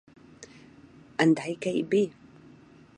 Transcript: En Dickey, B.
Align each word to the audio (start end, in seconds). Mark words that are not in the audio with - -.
En 1.19 1.35
Dickey, 1.35 1.83
B. 1.83 2.11